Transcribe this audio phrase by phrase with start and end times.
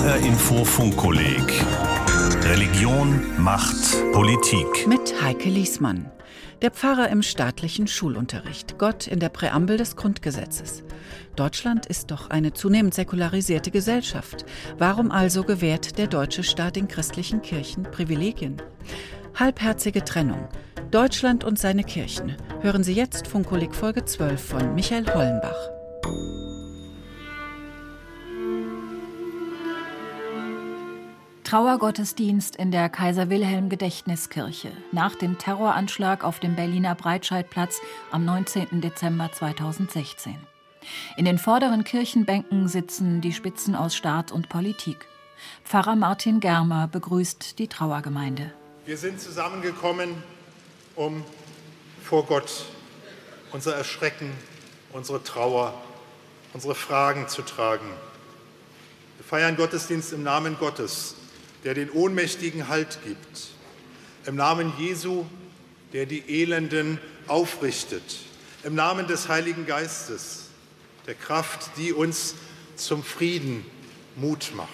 [0.00, 1.62] HR Info Funkkolleg
[2.44, 3.76] Religion, Macht,
[4.12, 4.86] Politik.
[4.86, 6.10] Mit Heike Liesmann.
[6.62, 8.78] Der Pfarrer im staatlichen Schulunterricht.
[8.78, 10.84] Gott in der Präambel des Grundgesetzes.
[11.36, 14.46] Deutschland ist doch eine zunehmend säkularisierte Gesellschaft.
[14.78, 18.56] Warum also gewährt der deutsche Staat den christlichen Kirchen Privilegien?
[19.34, 20.48] Halbherzige Trennung.
[20.90, 22.36] Deutschland und seine Kirchen.
[22.62, 25.79] Hören Sie jetzt Funkkolleg Folge 12 von Michael Hollenbach.
[31.50, 37.80] Trauergottesdienst in der Kaiser Wilhelm Gedächtniskirche nach dem Terroranschlag auf dem Berliner Breitscheidplatz
[38.12, 38.80] am 19.
[38.80, 40.36] Dezember 2016.
[41.16, 45.08] In den vorderen Kirchenbänken sitzen die Spitzen aus Staat und Politik.
[45.64, 48.52] Pfarrer Martin Germer begrüßt die Trauergemeinde.
[48.86, 50.22] Wir sind zusammengekommen,
[50.94, 51.24] um
[52.00, 52.66] vor Gott
[53.50, 54.30] unser Erschrecken,
[54.92, 55.74] unsere Trauer,
[56.52, 57.88] unsere Fragen zu tragen.
[59.16, 61.16] Wir feiern Gottesdienst im Namen Gottes,
[61.64, 63.48] der den Ohnmächtigen Halt gibt,
[64.26, 65.24] im Namen Jesu,
[65.92, 68.18] der die Elenden aufrichtet,
[68.64, 70.48] im Namen des Heiligen Geistes,
[71.06, 72.34] der Kraft, die uns
[72.76, 73.64] zum Frieden
[74.16, 74.70] Mut macht.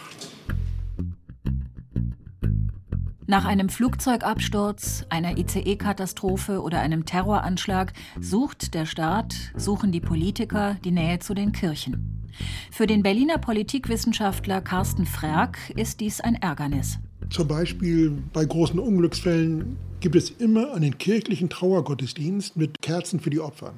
[3.29, 10.93] Nach einem Flugzeugabsturz, einer ICE-Katastrophe oder einem Terroranschlag sucht der Staat, suchen die Politiker die
[10.93, 12.26] Nähe zu den Kirchen.
[12.71, 16.99] Für den Berliner Politikwissenschaftler Carsten Frerk ist dies ein Ärgernis.
[17.31, 23.41] Zum Beispiel bei großen Unglücksfällen gibt es immer einen kirchlichen Trauergottesdienst mit Kerzen für die
[23.41, 23.75] Opfer.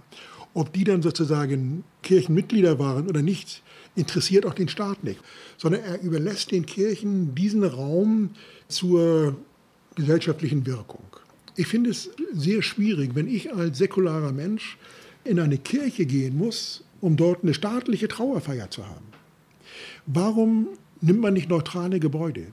[0.55, 3.63] Ob die dann sozusagen Kirchenmitglieder waren oder nicht,
[3.95, 5.21] interessiert auch den Staat nicht,
[5.57, 8.31] sondern er überlässt den Kirchen diesen Raum
[8.69, 9.37] zur
[9.95, 11.05] gesellschaftlichen Wirkung.
[11.57, 14.79] Ich finde es sehr schwierig, wenn ich als säkularer Mensch
[15.25, 19.07] in eine Kirche gehen muss um dort eine staatliche Trauerfeier zu haben.
[20.07, 20.69] Warum
[21.01, 22.49] nimmt man nicht neutrale Gebäude?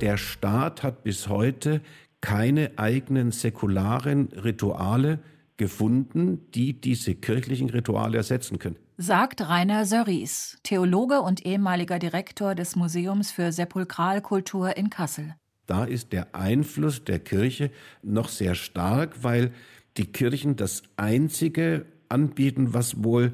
[0.00, 1.82] Der Staat hat bis heute
[2.20, 5.18] keine eigenen säkularen Rituale
[5.56, 8.76] gefunden, die diese kirchlichen Rituale ersetzen können.
[8.96, 15.34] Sagt Rainer Sörries, Theologe und ehemaliger Direktor des Museums für Sepulkralkultur in Kassel
[15.70, 17.70] da ist der Einfluss der Kirche
[18.02, 19.52] noch sehr stark, weil
[19.96, 23.32] die Kirchen das Einzige anbieten, was wohl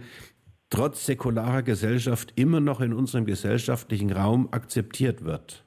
[0.68, 5.64] trotz säkularer Gesellschaft immer noch in unserem gesellschaftlichen Raum akzeptiert wird.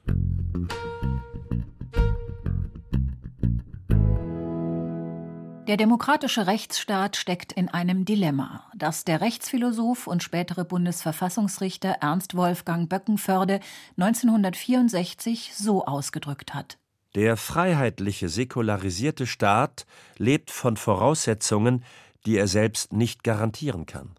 [5.70, 12.88] Der demokratische Rechtsstaat steckt in einem Dilemma, das der Rechtsphilosoph und spätere Bundesverfassungsrichter Ernst Wolfgang
[12.88, 13.60] Böckenförde
[13.96, 16.76] 1964 so ausgedrückt hat.
[17.14, 19.86] Der freiheitliche, säkularisierte Staat
[20.18, 21.84] lebt von Voraussetzungen,
[22.26, 24.16] die er selbst nicht garantieren kann.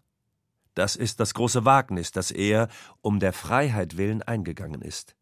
[0.72, 2.68] Das ist das große Wagnis, das er
[3.02, 5.16] um der Freiheit willen eingegangen ist.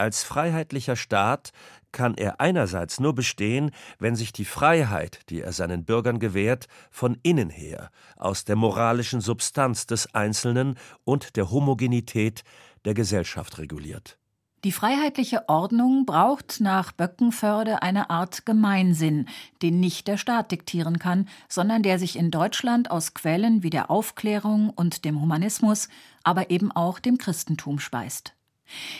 [0.00, 1.52] Als freiheitlicher Staat
[1.92, 7.18] kann er einerseits nur bestehen, wenn sich die Freiheit, die er seinen Bürgern gewährt, von
[7.22, 12.44] innen her, aus der moralischen Substanz des Einzelnen und der Homogenität
[12.86, 14.16] der Gesellschaft reguliert.
[14.64, 19.26] Die freiheitliche Ordnung braucht nach Böckenförde eine Art Gemeinsinn,
[19.60, 23.90] den nicht der Staat diktieren kann, sondern der sich in Deutschland aus Quellen wie der
[23.90, 25.90] Aufklärung und dem Humanismus,
[26.24, 28.32] aber eben auch dem Christentum speist.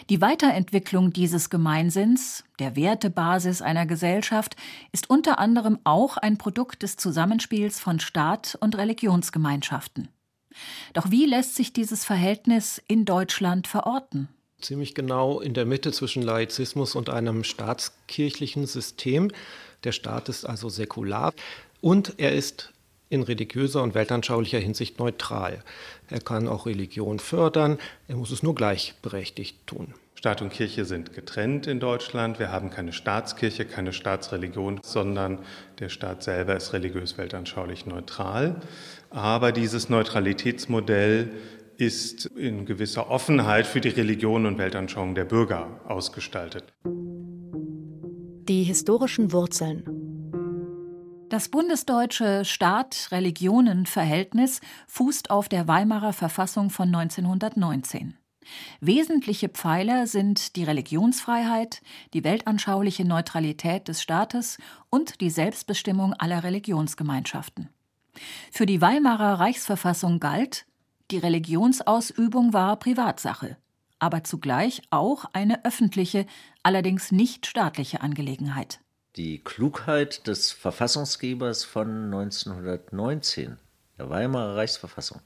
[0.09, 4.57] Die Weiterentwicklung dieses Gemeinsinns, der Wertebasis einer Gesellschaft,
[4.93, 10.09] ist unter anderem auch ein Produkt des Zusammenspiels von Staat und Religionsgemeinschaften.
[10.93, 14.29] Doch wie lässt sich dieses Verhältnis in Deutschland verorten?
[14.61, 19.31] Ziemlich genau in der Mitte zwischen Laizismus und einem staatskirchlichen System.
[19.85, 21.33] Der Staat ist also säkular
[21.81, 22.73] und er ist
[23.11, 25.63] in religiöser und weltanschaulicher Hinsicht neutral.
[26.09, 27.79] Er kann auch Religion fördern,
[28.09, 29.95] er muss es nur gleichberechtigt tun.
[30.15, 32.39] Staat und Kirche sind getrennt in Deutschland.
[32.39, 35.39] Wir haben keine Staatskirche, keine Staatsreligion, sondern
[35.79, 38.61] der Staat selber ist religiös weltanschaulich neutral.
[39.09, 41.31] Aber dieses Neutralitätsmodell
[41.79, 46.65] ist in gewisser Offenheit für die Religion und Weltanschauung der Bürger ausgestaltet.
[46.85, 50.00] Die historischen Wurzeln
[51.31, 58.17] das bundesdeutsche Staat-Religionen-Verhältnis fußt auf der Weimarer Verfassung von 1919.
[58.81, 61.83] Wesentliche Pfeiler sind die Religionsfreiheit,
[62.15, 64.59] die weltanschauliche Neutralität des Staates
[64.91, 67.69] und die Selbstbestimmung aller Religionsgemeinschaften.
[68.51, 70.67] Für die Weimarer Reichsverfassung galt,
[71.13, 73.57] die Religionsausübung war Privatsache,
[74.01, 76.27] aber zugleich auch eine öffentliche,
[76.65, 78.81] allerdings nicht staatliche Angelegenheit.
[79.17, 83.59] Die Klugheit des Verfassungsgebers von 1919,
[83.99, 85.21] der Weimarer Reichsverfassung,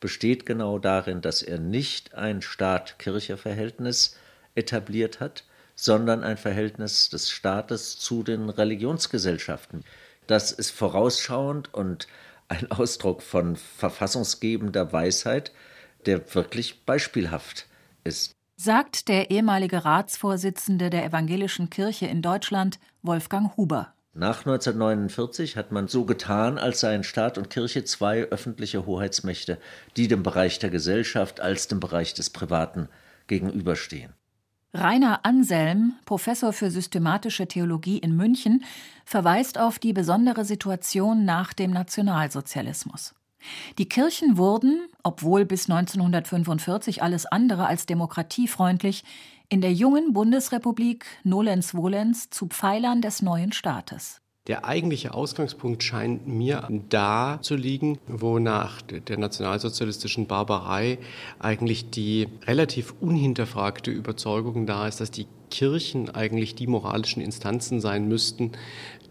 [0.00, 4.18] besteht genau darin, dass er nicht ein Staat-Kirche-Verhältnis
[4.54, 5.44] etabliert hat,
[5.74, 9.82] sondern ein Verhältnis des Staates zu den Religionsgesellschaften.
[10.26, 12.08] Das ist vorausschauend und
[12.48, 15.52] ein Ausdruck von verfassungsgebender Weisheit,
[16.04, 17.66] der wirklich beispielhaft
[18.04, 18.32] ist.
[18.56, 23.94] Sagt der ehemalige Ratsvorsitzende der Evangelischen Kirche in Deutschland, Wolfgang Huber.
[24.14, 29.58] Nach 1949 hat man so getan, als seien Staat und Kirche zwei öffentliche Hoheitsmächte,
[29.96, 32.88] die dem Bereich der Gesellschaft als dem Bereich des Privaten
[33.26, 34.12] gegenüberstehen.
[34.74, 38.64] Rainer Anselm, Professor für systematische Theologie in München,
[39.04, 43.14] verweist auf die besondere Situation nach dem Nationalsozialismus.
[43.78, 49.04] Die Kirchen wurden, obwohl bis 1945 alles andere als demokratiefreundlich,
[49.48, 54.22] in der jungen Bundesrepublik nolens volens zu Pfeilern des neuen Staates.
[54.48, 60.98] Der eigentliche Ausgangspunkt scheint mir da zu liegen, wo nach der nationalsozialistischen Barbarei
[61.38, 68.08] eigentlich die relativ unhinterfragte Überzeugung da ist, dass die Kirchen eigentlich die moralischen Instanzen sein
[68.08, 68.50] müssten,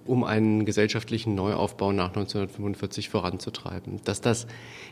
[0.06, 4.02] um einen gesellschaftlichen Neuaufbau nach 1945 voranzutreiben.
[4.04, 4.48] Dass das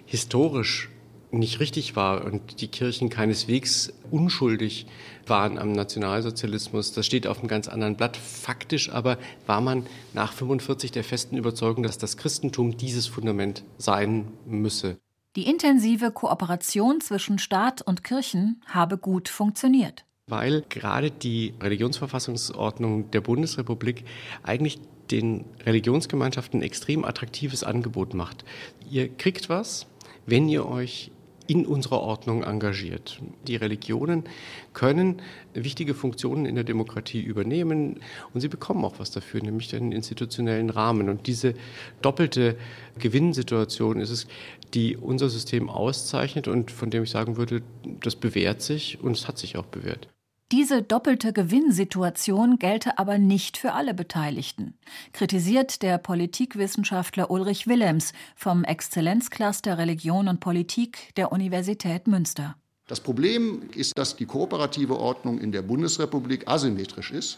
[0.06, 0.90] historisch
[1.32, 4.88] nicht richtig war und die Kirchen keineswegs unschuldig
[5.28, 6.92] waren am Nationalsozialismus.
[6.94, 8.18] Das steht auf einem ganz anderen Blatt.
[8.18, 14.28] Faktisch aber war man nach 45 der festen Überzeugung, dass das Christentum dieses Fundament sein
[14.46, 14.98] müsse.
[15.36, 20.06] Die intensive Kooperation zwischen Staat und Kirchen habe gut funktioniert.
[20.26, 24.06] Weil gerade die Religionsverfassungsordnung der Bundesrepublik
[24.44, 24.80] eigentlich
[25.12, 28.44] den Religionsgemeinschaften ein extrem attraktives Angebot macht.
[28.90, 29.88] Ihr kriegt was,
[30.26, 31.12] wenn ihr euch
[31.50, 33.20] in unserer Ordnung engagiert.
[33.48, 34.26] Die Religionen
[34.74, 35.20] können
[35.56, 38.02] wichtige Funktionen in der Demokratie übernehmen
[38.36, 41.10] und sie bekommen auch was dafür, nämlich den institutionellen Rahmen.
[41.10, 41.56] Und diese
[42.04, 42.56] doppelte
[43.00, 44.28] Gewinnsituation ist es,
[44.76, 47.64] die unser System auszeichnet und von dem ich sagen würde,
[48.04, 50.08] das bewährt sich und es hat sich auch bewährt.
[50.52, 54.74] Diese doppelte Gewinnsituation gelte aber nicht für alle Beteiligten,
[55.14, 62.56] kritisiert der Politikwissenschaftler Ulrich Willems vom Exzellenzcluster Religion und Politik der Universität Münster.
[62.88, 67.38] Das Problem ist, dass die kooperative Ordnung in der Bundesrepublik asymmetrisch ist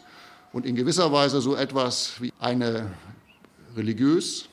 [0.54, 2.94] und in gewisser Weise so etwas wie eine
[3.76, 4.48] religiös,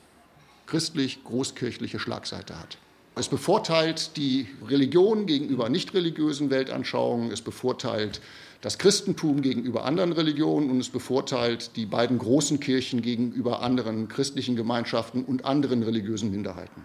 [0.66, 2.76] christlich, großkirchliche Schlagseite hat.
[3.14, 8.20] Es bevorteilt die Religion gegenüber nicht religiösen Weltanschauungen, es bevorteilt
[8.60, 14.56] das Christentum gegenüber anderen Religionen und es bevorteilt die beiden großen Kirchen gegenüber anderen christlichen
[14.56, 16.84] Gemeinschaften und anderen religiösen Minderheiten.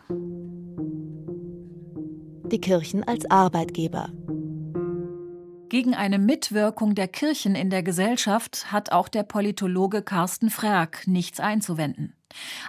[2.51, 4.11] Die Kirchen als Arbeitgeber.
[5.69, 11.39] Gegen eine Mitwirkung der Kirchen in der Gesellschaft hat auch der Politologe Carsten Frerk nichts
[11.39, 12.15] einzuwenden.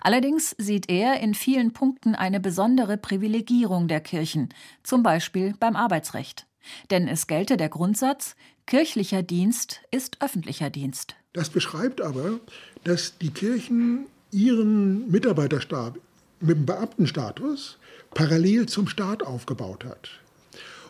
[0.01, 4.49] Allerdings sieht er in vielen Punkten eine besondere Privilegierung der Kirchen,
[4.83, 6.47] zum Beispiel beim Arbeitsrecht.
[6.91, 8.37] Denn es gelte der Grundsatz,
[8.67, 11.15] kirchlicher Dienst ist öffentlicher Dienst.
[11.33, 12.41] Das beschreibt aber,
[12.85, 15.99] dass die Kirchen ihren Mitarbeiterstab
[16.41, 17.79] mit dem Beamtenstatus
[18.13, 20.11] parallel zum Staat aufgebaut hat.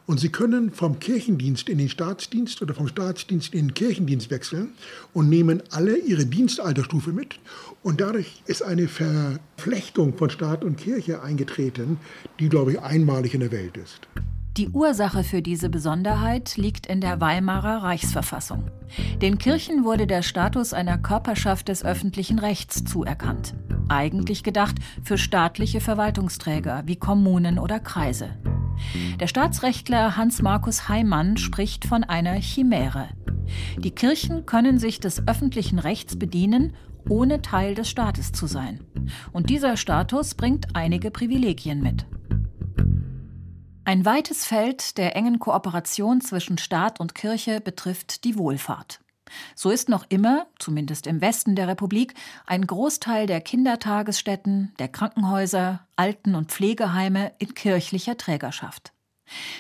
[0.06, 4.74] Und sie können vom Kirchendienst in den Staatsdienst oder vom Staatsdienst in den Kirchendienst wechseln
[5.14, 7.36] und nehmen alle ihre Dienstalterstufe mit.
[7.82, 11.98] Und dadurch ist eine Verflechtung von Staat und Kirche eingetreten,
[12.38, 14.00] die, glaube ich, einmalig in der Welt ist.
[14.56, 18.70] Die Ursache für diese Besonderheit liegt in der Weimarer Reichsverfassung.
[19.20, 23.54] Den Kirchen wurde der Status einer Körperschaft des öffentlichen Rechts zuerkannt.
[23.88, 28.30] Eigentlich gedacht für staatliche Verwaltungsträger wie Kommunen oder Kreise.
[29.18, 33.08] Der Staatsrechtler Hans-Markus Heimann spricht von einer Chimäre.
[33.78, 36.74] Die Kirchen können sich des öffentlichen Rechts bedienen,
[37.08, 38.78] ohne Teil des Staates zu sein.
[39.32, 42.06] Und dieser Status bringt einige Privilegien mit.
[43.86, 49.00] Ein weites Feld der engen Kooperation zwischen Staat und Kirche betrifft die Wohlfahrt.
[49.54, 52.14] So ist noch immer, zumindest im Westen der Republik,
[52.46, 58.92] ein Großteil der Kindertagesstätten, der Krankenhäuser, Alten- und Pflegeheime in kirchlicher Trägerschaft.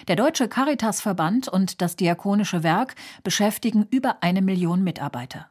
[0.08, 5.48] Der Deutsche Caritasverband und das Diakonische Werk beschäftigen über eine Million Mitarbeiter.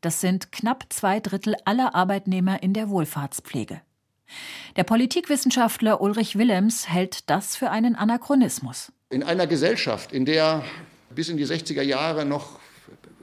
[0.00, 3.80] Das sind knapp zwei Drittel aller Arbeitnehmer in der Wohlfahrtspflege.
[4.76, 8.92] Der Politikwissenschaftler Ulrich Willems hält das für einen Anachronismus.
[9.10, 10.64] In einer Gesellschaft, in der
[11.14, 12.58] bis in die 60er Jahre noch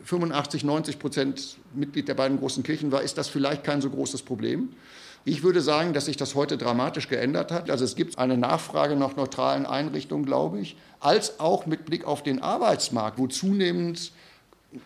[0.05, 4.23] 85, 90 Prozent Mitglied der beiden großen Kirchen war, ist das vielleicht kein so großes
[4.23, 4.69] Problem.
[5.25, 7.69] Ich würde sagen, dass sich das heute dramatisch geändert hat.
[7.69, 12.23] Also es gibt eine Nachfrage nach neutralen Einrichtungen, glaube ich, als auch mit Blick auf
[12.23, 14.11] den Arbeitsmarkt, wo zunehmend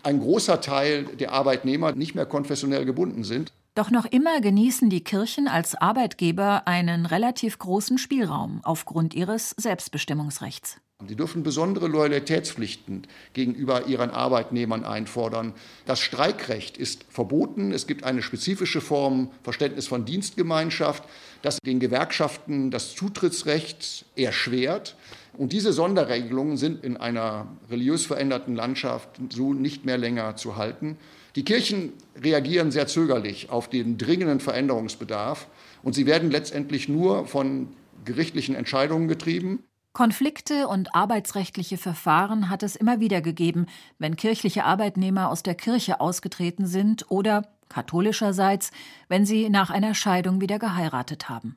[0.02, 3.52] ein großer Teil der Arbeitnehmer nicht mehr konfessionell gebunden sind.
[3.74, 10.76] Doch noch immer genießen die Kirchen als Arbeitgeber einen relativ großen Spielraum aufgrund ihres Selbstbestimmungsrechts.
[11.08, 15.54] Sie dürfen besondere Loyalitätspflichten gegenüber ihren Arbeitnehmern einfordern.
[15.86, 17.72] Das Streikrecht ist verboten.
[17.72, 21.02] Es gibt eine spezifische Form Verständnis von Dienstgemeinschaft,
[21.42, 24.94] das den Gewerkschaften das Zutrittsrecht erschwert.
[25.36, 30.96] Und diese Sonderregelungen sind in einer religiös veränderten Landschaft so nicht mehr länger zu halten.
[31.36, 35.48] Die Kirchen reagieren sehr zögerlich auf den dringenden Veränderungsbedarf
[35.82, 37.68] und sie werden letztendlich nur von
[38.04, 39.64] gerichtlichen Entscheidungen getrieben.
[39.92, 43.66] Konflikte und arbeitsrechtliche Verfahren hat es immer wieder gegeben,
[43.98, 48.70] wenn kirchliche Arbeitnehmer aus der Kirche ausgetreten sind oder, katholischerseits,
[49.08, 51.56] wenn sie nach einer Scheidung wieder geheiratet haben.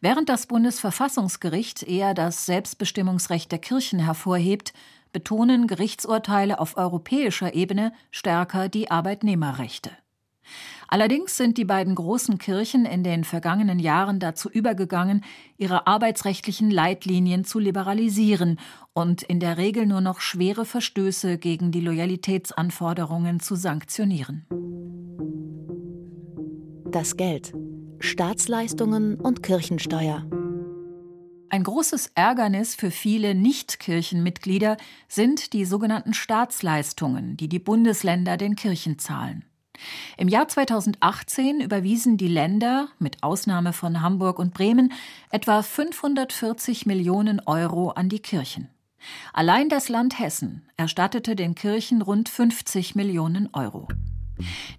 [0.00, 4.72] Während das Bundesverfassungsgericht eher das Selbstbestimmungsrecht der Kirchen hervorhebt,
[5.12, 9.90] betonen Gerichtsurteile auf europäischer Ebene stärker die Arbeitnehmerrechte.
[10.88, 15.24] Allerdings sind die beiden großen Kirchen in den vergangenen Jahren dazu übergegangen,
[15.56, 18.58] ihre arbeitsrechtlichen Leitlinien zu liberalisieren
[18.92, 24.46] und in der Regel nur noch schwere Verstöße gegen die Loyalitätsanforderungen zu sanktionieren.
[26.90, 27.52] Das Geld,
[28.00, 30.26] Staatsleistungen und Kirchensteuer.
[31.52, 34.76] Ein großes Ärgernis für viele Nicht-Kirchenmitglieder
[35.08, 39.44] sind die sogenannten Staatsleistungen, die die Bundesländer den Kirchen zahlen.
[40.16, 44.92] Im Jahr 2018 überwiesen die Länder, mit Ausnahme von Hamburg und Bremen,
[45.30, 48.68] etwa 540 Millionen Euro an die Kirchen.
[49.32, 53.88] Allein das Land Hessen erstattete den Kirchen rund 50 Millionen Euro.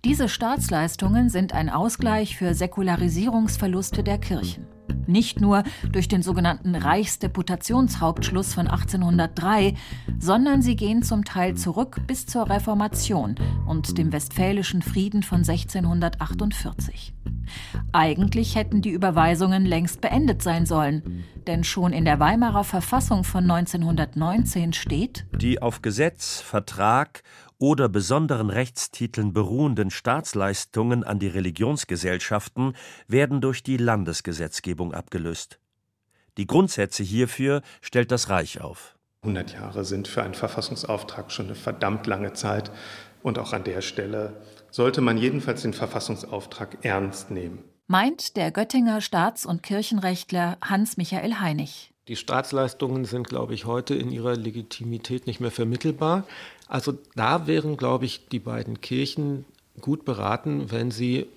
[0.05, 4.67] Diese Staatsleistungen sind ein Ausgleich für Säkularisierungsverluste der Kirchen.
[5.07, 9.75] Nicht nur durch den sogenannten Reichsdeputationshauptschluss von 1803,
[10.19, 13.35] sondern sie gehen zum Teil zurück bis zur Reformation
[13.67, 17.13] und dem Westfälischen Frieden von 1648.
[17.91, 23.49] Eigentlich hätten die Überweisungen längst beendet sein sollen, denn schon in der Weimarer Verfassung von
[23.49, 27.23] 1919 steht Die auf Gesetz, Vertrag
[27.61, 32.75] oder besonderen Rechtstiteln beruhenden Staatsleistungen an die Religionsgesellschaften
[33.07, 35.59] werden durch die Landesgesetzgebung abgelöst.
[36.37, 38.95] Die Grundsätze hierfür stellt das Reich auf.
[39.21, 42.71] 100 Jahre sind für einen Verfassungsauftrag schon eine verdammt lange Zeit.
[43.21, 44.41] Und auch an der Stelle
[44.71, 47.59] sollte man jedenfalls den Verfassungsauftrag ernst nehmen.
[47.85, 51.90] Meint der Göttinger Staats- und Kirchenrechtler Hans-Michael Heinig.
[52.07, 56.25] Die Staatsleistungen sind, glaube ich, heute in ihrer Legitimität nicht mehr vermittelbar.
[56.67, 59.45] Also da wären, glaube ich, die beiden Kirchen
[59.79, 61.27] gut beraten, wenn sie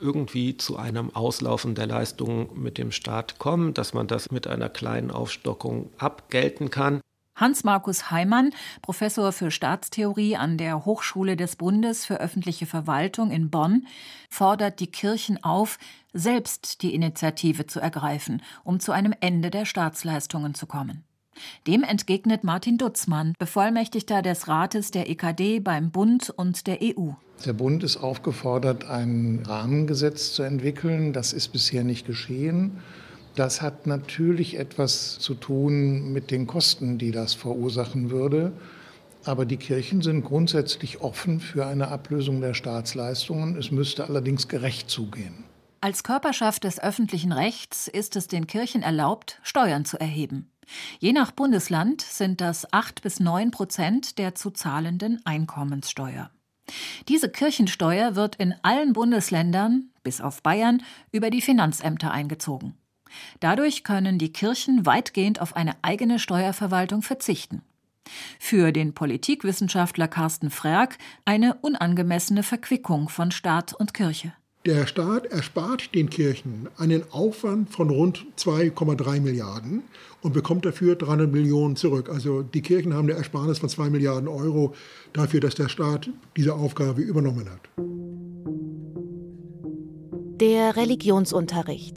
[0.00, 4.68] irgendwie zu einem Auslaufen der Leistungen mit dem Staat kommen, dass man das mit einer
[4.68, 7.00] kleinen Aufstockung abgelten kann.
[7.38, 8.50] Hans-Markus Heimann,
[8.82, 13.86] Professor für Staatstheorie an der Hochschule des Bundes für öffentliche Verwaltung in Bonn,
[14.28, 15.78] fordert die Kirchen auf,
[16.18, 21.04] selbst die Initiative zu ergreifen, um zu einem Ende der Staatsleistungen zu kommen.
[21.66, 27.10] Dem entgegnet Martin Dutzmann, Bevollmächtigter des Rates der EKD beim Bund und der EU.
[27.44, 31.12] Der Bund ist aufgefordert, ein Rahmengesetz zu entwickeln.
[31.12, 32.78] Das ist bisher nicht geschehen.
[33.36, 38.52] Das hat natürlich etwas zu tun mit den Kosten, die das verursachen würde.
[39.24, 43.56] Aber die Kirchen sind grundsätzlich offen für eine Ablösung der Staatsleistungen.
[43.56, 45.44] Es müsste allerdings gerecht zugehen.
[45.80, 50.50] Als Körperschaft des öffentlichen Rechts ist es den Kirchen erlaubt, Steuern zu erheben.
[50.98, 56.30] Je nach Bundesland sind das 8 bis 9 Prozent der zu zahlenden Einkommenssteuer.
[57.06, 60.82] Diese Kirchensteuer wird in allen Bundesländern, bis auf Bayern,
[61.12, 62.74] über die Finanzämter eingezogen.
[63.40, 67.62] Dadurch können die Kirchen weitgehend auf eine eigene Steuerverwaltung verzichten.
[68.38, 74.32] Für den Politikwissenschaftler Carsten Frerk eine unangemessene Verquickung von Staat und Kirche.
[74.68, 79.82] Der Staat erspart den Kirchen einen Aufwand von rund 2,3 Milliarden
[80.20, 82.10] und bekommt dafür 300 Millionen zurück.
[82.10, 84.74] Also die Kirchen haben eine Ersparnis von 2 Milliarden Euro
[85.14, 87.70] dafür, dass der Staat diese Aufgabe übernommen hat.
[90.38, 91.96] Der Religionsunterricht.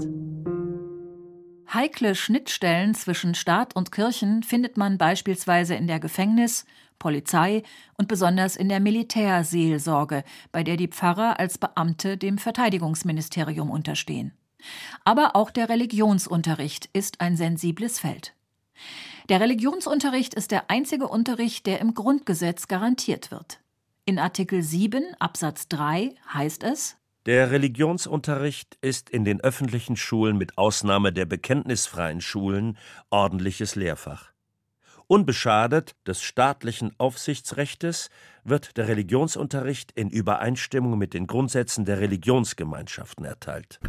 [1.73, 6.63] Heikle Schnittstellen zwischen Staat und Kirchen findet man beispielsweise in der Gefängnis-,
[7.01, 7.63] Polizei
[7.97, 14.33] und besonders in der Militärseelsorge, bei der die Pfarrer als Beamte dem Verteidigungsministerium unterstehen.
[15.03, 18.35] Aber auch der Religionsunterricht ist ein sensibles Feld.
[19.29, 23.59] Der Religionsunterricht ist der einzige Unterricht, der im Grundgesetz garantiert wird.
[24.05, 30.59] In Artikel 7 Absatz 3 heißt es Der Religionsunterricht ist in den öffentlichen Schulen mit
[30.59, 32.77] Ausnahme der bekenntnisfreien Schulen
[33.09, 34.30] ordentliches Lehrfach.
[35.11, 38.09] Unbeschadet des staatlichen Aufsichtsrechtes
[38.45, 43.81] wird der Religionsunterricht in Übereinstimmung mit den Grundsätzen der Religionsgemeinschaften erteilt.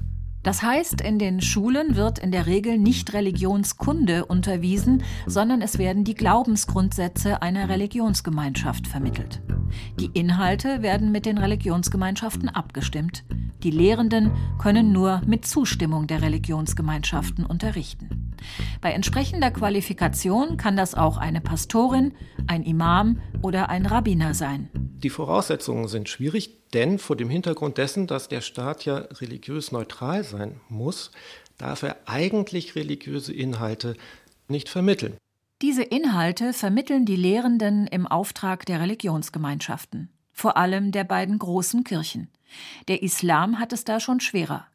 [0.43, 6.03] Das heißt, in den Schulen wird in der Regel nicht Religionskunde unterwiesen, sondern es werden
[6.03, 9.43] die Glaubensgrundsätze einer Religionsgemeinschaft vermittelt.
[10.01, 13.25] Die Inhalte werden mit den Religionsgemeinschaften abgestimmt.
[13.63, 18.32] Die Lehrenden können nur mit Zustimmung der Religionsgemeinschaften unterrichten.
[18.81, 22.13] Bei entsprechender Qualifikation kann das auch eine Pastorin,
[22.47, 24.69] ein Imam oder ein Rabbiner sein.
[24.75, 30.25] Die Voraussetzungen sind schwierig, denn vor dem Hintergrund dessen, dass der Staat ja religiös neutral
[30.25, 31.11] sein muss,
[31.59, 33.97] darf er eigentlich religiöse Inhalte
[34.49, 35.17] nicht vermitteln.
[35.61, 42.29] Diese Inhalte vermitteln die Lehrenden im Auftrag der Religionsgemeinschaften, vor allem der beiden großen Kirchen.
[42.89, 44.67] Der Islam hat es da schon schwerer.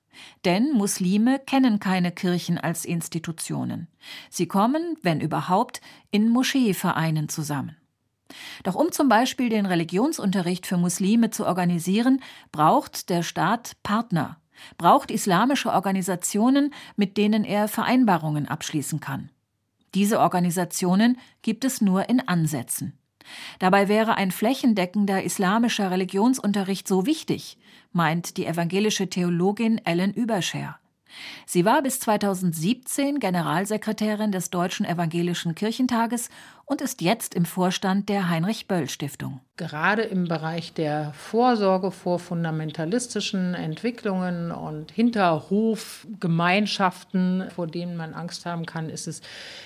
[0.46, 3.88] Denn Muslime kennen keine Kirchen als Institutionen.
[4.30, 5.82] Sie kommen, wenn überhaupt,
[6.12, 7.76] in Moscheevereinen zusammen.
[8.64, 12.22] Doch um zum Beispiel den Religionsunterricht für Muslime zu organisieren,
[12.52, 14.38] braucht der Staat Partner,
[14.78, 19.30] braucht islamische Organisationen, mit denen er Vereinbarungen abschließen kann.
[19.96, 22.98] Diese Organisationen gibt es nur in Ansätzen.
[23.60, 27.58] Dabei wäre ein flächendeckender islamischer Religionsunterricht so wichtig,
[27.92, 30.80] meint die evangelische Theologin Ellen Überscher.
[31.46, 36.30] Sie war bis 2017 Generalsekretärin des Deutschen Evangelischen Kirchentages
[36.66, 39.42] und ist jetzt im Vorstand der Heinrich Böll Stiftung.
[39.58, 48.68] Gerade im Bereich der Vorsorge vor fundamentalistischen Entwicklungen und Hinterhofgemeinschaften, vor denen man Angst haben
[48.68, 49.22] kann, ist es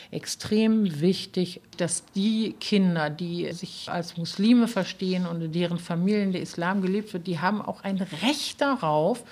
[0.09, 6.41] extrem wichtig, dass die Kinder, die sich als Muslime verstehen und in deren Familien der
[6.41, 9.25] Islam gelebt wird, die haben auch ein Recht darauf,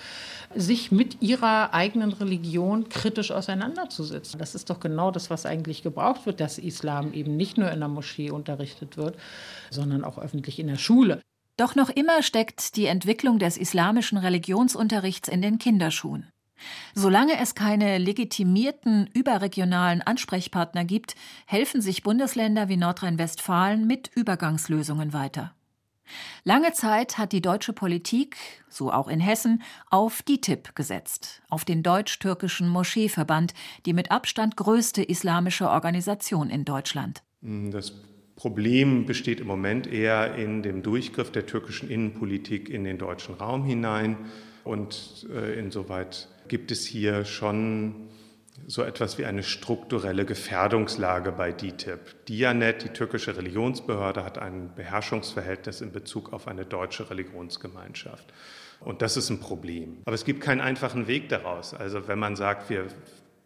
[0.55, 4.39] sich mit ihrer eigenen Religion kritisch auseinanderzusetzen.
[4.39, 7.79] Das ist doch genau das, was eigentlich gebraucht wird, dass Islam eben nicht nur in
[7.79, 9.15] der Moschee unterrichtet wird,
[9.69, 11.21] sondern auch öffentlich in der Schule.
[11.57, 16.31] Doch noch immer steckt die Entwicklung des islamischen Religionsunterrichts in den Kinderschuhen.
[16.95, 21.15] Solange es keine legitimierten überregionalen Ansprechpartner gibt,
[21.45, 25.53] helfen sich Bundesländer wie Nordrhein-Westfalen mit Übergangslösungen weiter.
[26.43, 31.83] Lange Zeit hat die deutsche Politik, so auch in Hessen, auf DITIB gesetzt, auf den
[31.83, 33.53] deutsch-türkischen Moscheeverband,
[33.85, 37.21] die mit Abstand größte islamische Organisation in Deutschland.
[37.41, 37.93] Das
[38.39, 43.65] Problem besteht im Moment eher in dem Durchgriff der türkischen Innenpolitik in den deutschen Raum
[43.65, 44.15] hinein.
[44.63, 48.07] Und äh, insoweit gibt es hier schon
[48.65, 51.99] so etwas wie eine strukturelle Gefährdungslage bei DITIB.
[52.29, 58.31] Dianet, die türkische Religionsbehörde, hat ein Beherrschungsverhältnis in Bezug auf eine deutsche Religionsgemeinschaft.
[58.79, 59.97] Und das ist ein Problem.
[60.05, 61.73] Aber es gibt keinen einfachen Weg daraus.
[61.73, 62.87] Also wenn man sagt, wir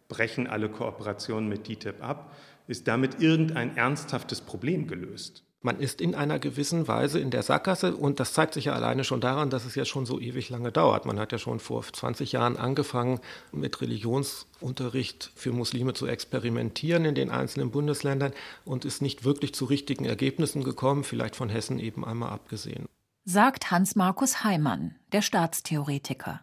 [0.08, 2.30] brechen alle Kooperationen mit DITIB ab,
[2.66, 5.44] ist damit irgendein ernsthaftes Problem gelöst.
[5.64, 9.02] Man ist in einer gewissen Weise in der Sackgasse und das zeigt sich ja alleine
[9.02, 11.06] schon daran, dass es ja schon so ewig lange dauert.
[11.06, 13.18] Man hat ja schon vor 20 Jahren angefangen,
[13.50, 18.34] mit Religionsunterricht für Muslime zu experimentieren in den einzelnen Bundesländern
[18.66, 22.84] und ist nicht wirklich zu richtigen Ergebnissen gekommen, vielleicht von Hessen eben einmal abgesehen.
[23.24, 26.42] Sagt Hans-Markus Heimann, der Staatstheoretiker.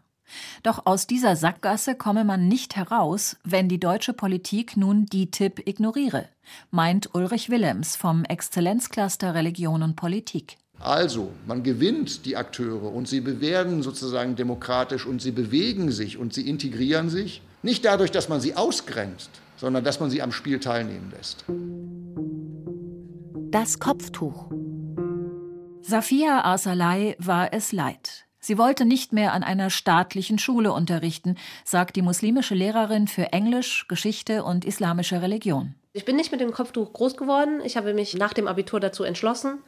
[0.64, 5.68] Doch aus dieser Sackgasse komme man nicht heraus, wenn die deutsche Politik nun die Tipp
[5.68, 6.30] ignoriere,
[6.70, 10.58] meint Ulrich Willems vom Exzellenzcluster Religion und Politik.
[10.80, 16.34] Also, man gewinnt die Akteure und sie bewerten sozusagen demokratisch und sie bewegen sich und
[16.34, 17.42] sie integrieren sich.
[17.62, 21.46] Nicht dadurch, dass man sie ausgrenzt, sondern dass man sie am Spiel teilnehmen lässt.
[23.52, 24.50] Das Kopftuch.
[25.84, 28.26] Safia Arsalai war es leid.
[28.44, 33.86] Sie wollte nicht mehr an einer staatlichen Schule unterrichten, sagt die muslimische Lehrerin für Englisch,
[33.88, 35.76] Geschichte und islamische Religion.
[35.94, 37.62] Ich bin nicht mit dem Kopftuch groß geworden.
[37.64, 39.60] Ich habe mich nach dem Abitur dazu entschlossen.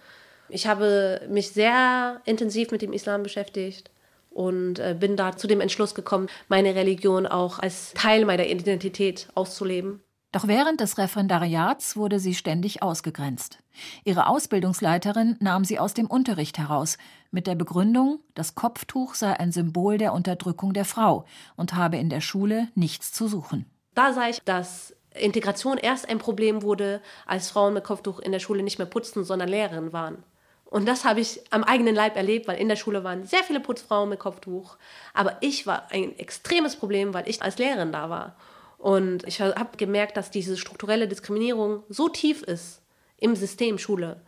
[0.49, 3.91] Ich habe mich sehr intensiv mit dem Islam beschäftigt
[4.31, 9.27] und äh, bin da zu dem Entschluss gekommen, meine Religion auch als Teil meiner Identität
[9.36, 10.01] auszuleben.
[10.34, 13.60] Doch während des Referendariats wurde sie ständig ausgegrenzt.
[14.04, 16.98] Ihre Ausbildungsleiterin nahm sie aus dem Unterricht heraus,
[17.30, 22.10] mit der Begründung, das Kopftuch sei ein Symbol der Unterdrückung der Frau und habe in
[22.10, 23.69] der Schule nichts zu suchen.
[23.93, 28.39] Da sah ich, dass Integration erst ein Problem wurde, als Frauen mit Kopftuch in der
[28.39, 30.24] Schule nicht mehr putzten, sondern Lehrerinnen waren.
[30.65, 33.60] Und das habe ich am eigenen Leib erlebt, weil in der Schule waren sehr viele
[33.60, 34.78] Putzfrauen mit Kopftuch.
[35.13, 38.36] Aber ich war ein extremes Problem, weil ich als Lehrerin da war.
[38.84, 42.82] Und ich habe gemerkt, dass diese strukturelle Diskriminierung so tief ist
[43.15, 44.22] im System Schule,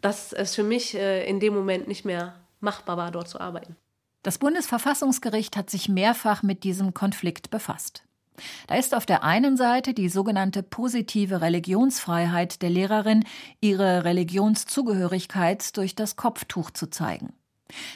[0.00, 3.76] dass es für mich äh, in dem Moment nicht mehr machbar war, dort zu arbeiten.
[4.22, 8.02] Das Bundesverfassungsgericht hat sich mehrfach mit diesem Konflikt befasst.
[8.66, 13.26] Da ist auf der einen Seite die sogenannte positive Religionsfreiheit der Lehrerin,
[13.60, 17.34] ihre Religionszugehörigkeit durch das Kopftuch zu zeigen.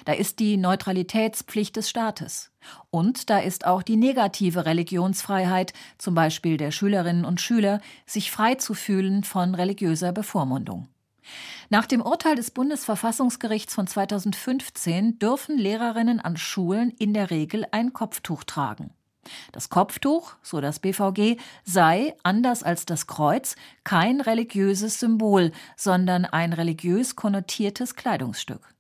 [0.04, 2.50] Da ist die Neutralitätspflicht des Staates.
[2.90, 8.54] Und da ist auch die negative Religionsfreiheit, zum Beispiel der Schülerinnen und Schüler, sich frei
[8.56, 10.88] zu fühlen von religiöser Bevormundung.
[11.70, 17.92] Nach dem Urteil des Bundesverfassungsgerichts von 2015 dürfen Lehrerinnen an Schulen in der Regel ein
[17.92, 18.90] Kopftuch tragen.
[19.52, 23.54] Das Kopftuch, so das BVG, sei, anders als das Kreuz,
[23.84, 28.71] kein religiöses Symbol, sondern ein religiös konnotiertes Kleidungsstück.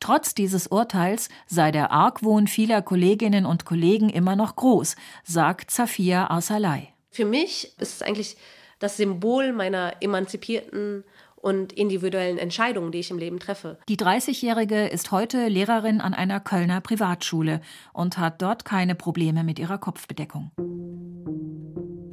[0.00, 6.30] Trotz dieses Urteils sei der Argwohn vieler Kolleginnen und Kollegen immer noch groß, sagt Zafia
[6.30, 6.88] Arsalai.
[7.10, 8.36] Für mich ist es eigentlich
[8.78, 11.04] das Symbol meiner emanzipierten
[11.36, 13.78] und individuellen Entscheidungen, die ich im Leben treffe.
[13.88, 17.60] Die 30-Jährige ist heute Lehrerin an einer Kölner Privatschule
[17.92, 20.50] und hat dort keine Probleme mit ihrer Kopfbedeckung.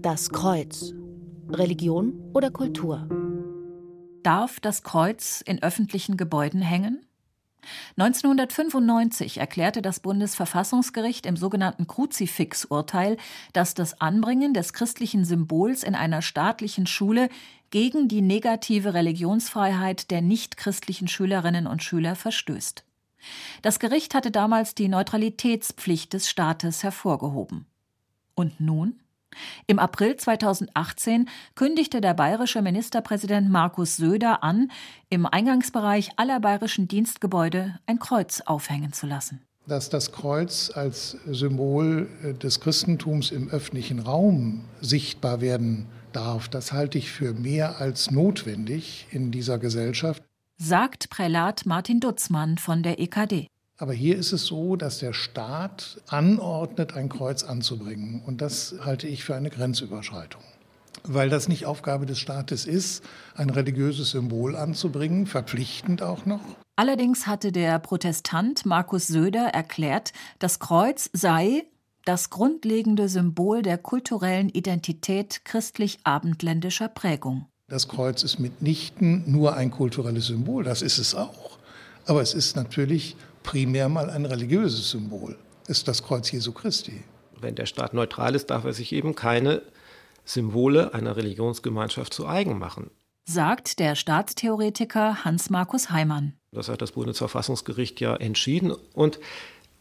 [0.02, 0.94] Das Kreuz.
[1.50, 3.08] Religion oder Kultur?
[4.24, 7.06] Darf das Kreuz in öffentlichen Gebäuden hängen?
[7.98, 13.18] 1995 erklärte das Bundesverfassungsgericht im sogenannten Kruzifix-Urteil,
[13.54, 17.30] dass das Anbringen des christlichen Symbols in einer staatlichen Schule
[17.70, 22.86] gegen die negative Religionsfreiheit der nichtchristlichen Schülerinnen und Schüler verstößt.
[23.62, 27.66] Das Gericht hatte damals die Neutralitätspflicht des Staates hervorgehoben.
[28.36, 29.00] Und nun?
[29.68, 34.72] Im April 2018 kündigte der bayerische Ministerpräsident Markus Söder an,
[35.10, 39.42] im Eingangsbereich aller bayerischen Dienstgebäude ein Kreuz aufhängen zu lassen.
[39.66, 46.74] Dass das Kreuz als Symbol äh, des Christentums im öffentlichen Raum sichtbar werden darf, das
[46.74, 50.22] halte ich für mehr als notwendig in dieser Gesellschaft.
[50.58, 53.48] Sagt Prälat Martin Dutzmann von der EKD.
[53.78, 58.22] Aber hier ist es so, dass der Staat anordnet, ein Kreuz anzubringen.
[58.26, 60.42] Und das halte ich für eine Grenzüberschreitung.
[61.04, 63.04] Weil das nicht Aufgabe des Staates ist,
[63.36, 66.42] ein religiöses Symbol anzubringen, verpflichtend auch noch.
[66.76, 71.66] Allerdings hatte der Protestant Markus Söder erklärt, das Kreuz sei
[72.06, 77.48] das grundlegende Symbol der kulturellen Identität christlich-abendländischer Prägung.
[77.70, 81.58] Das Kreuz ist mitnichten nur ein kulturelles Symbol, das ist es auch.
[82.06, 87.04] Aber es ist natürlich primär mal ein religiöses Symbol, ist das Kreuz Jesu Christi.
[87.40, 89.62] Wenn der Staat neutral ist, darf er sich eben keine
[90.26, 92.90] Symbole einer Religionsgemeinschaft zu eigen machen.
[93.26, 96.34] Sagt der Staatstheoretiker Hans-Markus Heimann.
[96.52, 99.20] Das hat das Bundesverfassungsgericht ja entschieden und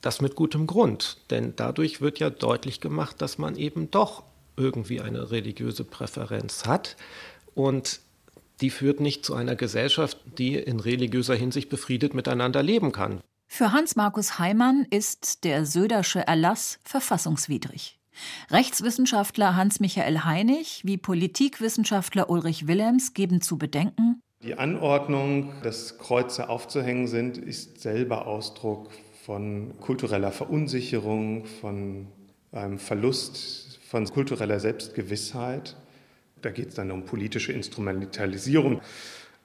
[0.00, 1.18] das mit gutem Grund.
[1.30, 4.22] Denn dadurch wird ja deutlich gemacht, dass man eben doch
[4.56, 6.96] irgendwie eine religiöse Präferenz hat.
[7.54, 8.00] Und
[8.60, 13.20] die führt nicht zu einer Gesellschaft, die in religiöser Hinsicht befriedet miteinander leben kann.
[13.54, 17.98] Für Hans-Markus Heimann ist der Södersche Erlass verfassungswidrig.
[18.50, 27.08] Rechtswissenschaftler Hans-Michael Heinig wie Politikwissenschaftler Ulrich Willems geben zu bedenken, die Anordnung, dass Kreuze aufzuhängen
[27.08, 28.88] sind, ist selber Ausdruck
[29.26, 32.08] von kultureller Verunsicherung, von
[32.52, 35.76] einem Verlust von kultureller Selbstgewissheit.
[36.40, 38.80] Da geht es dann um politische Instrumentalisierung.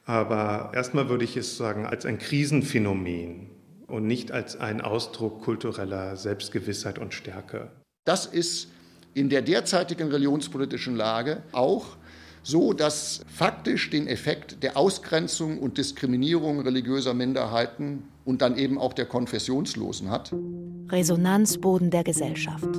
[0.06, 3.57] Aber erstmal würde ich es sagen, als ein Krisenphänomen
[3.88, 7.72] und nicht als ein Ausdruck kultureller Selbstgewissheit und Stärke.
[8.06, 8.70] Das ist
[9.14, 11.98] in der derzeitigen religionspolitischen Lage auch
[12.44, 18.94] so, dass faktisch den Effekt der Ausgrenzung und Diskriminierung religiöser Minderheiten und dann eben auch
[18.94, 20.34] der Konfessionslosen hat.
[20.90, 22.70] Resonanzboden der Gesellschaft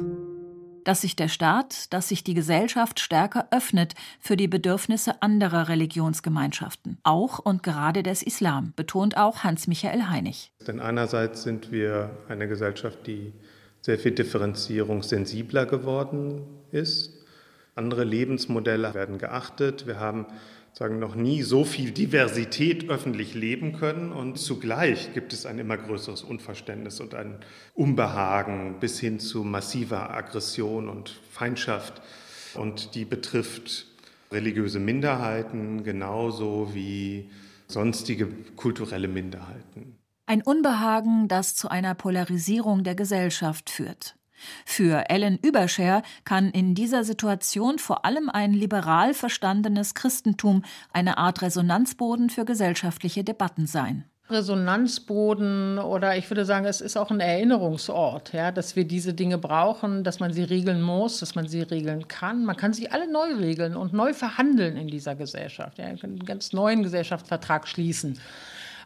[0.89, 6.97] dass sich der Staat, dass sich die Gesellschaft stärker öffnet für die Bedürfnisse anderer Religionsgemeinschaften,
[7.03, 10.51] auch und gerade des Islam, betont auch Hans-Michael Heinig.
[10.67, 13.35] Denn einerseits sind wir eine Gesellschaft, die
[13.83, 16.41] sehr viel Differenzierung sensibler geworden
[16.73, 17.13] ist.
[17.75, 19.87] Andere Lebensmodelle werden geachtet.
[19.87, 20.25] Wir haben
[20.79, 24.13] sagen, noch nie so viel Diversität öffentlich leben können.
[24.13, 27.41] Und zugleich gibt es ein immer größeres Unverständnis und ein
[27.75, 32.01] Unbehagen bis hin zu massiver Aggression und Feindschaft.
[32.55, 33.87] Und die betrifft
[34.31, 37.29] religiöse Minderheiten genauso wie
[37.67, 39.99] sonstige kulturelle Minderheiten.
[40.27, 44.15] Ein Unbehagen, das zu einer Polarisierung der Gesellschaft führt.
[44.65, 51.43] Für Ellen Überscher kann in dieser Situation vor allem ein liberal verstandenes Christentum eine Art
[51.43, 54.05] Resonanzboden für gesellschaftliche Debatten sein.
[54.31, 59.39] Resonanzboden oder ich würde sagen, es ist auch ein Erinnerungsort, ja, dass wir diese Dinge
[59.39, 62.45] brauchen, dass man sie regeln muss, dass man sie regeln kann.
[62.45, 66.53] Man kann sie alle neu regeln und neu verhandeln in dieser Gesellschaft, ja, einen ganz
[66.53, 68.19] neuen Gesellschaftsvertrag schließen.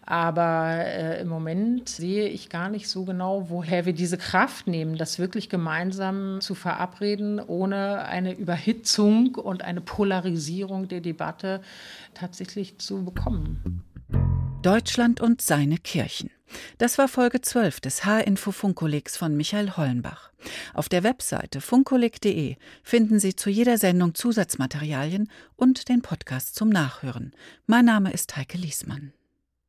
[0.04, 4.96] Aber äh, im Moment sehe ich gar nicht so genau, woher wir diese Kraft nehmen,
[4.96, 11.60] das wirklich gemeinsam zu verabreden, ohne eine Überhitzung und eine Polarisierung der Debatte
[12.14, 13.84] tatsächlich zu bekommen.
[14.62, 16.30] Deutschland und seine Kirchen.
[16.78, 20.30] Das war Folge 12 des H-Info Funkkollegs von Michael Hollenbach.
[20.74, 27.32] Auf der Webseite funkkolleg.de finden Sie zu jeder Sendung Zusatzmaterialien und den Podcast zum Nachhören.
[27.66, 29.12] Mein Name ist Heike Liesmann.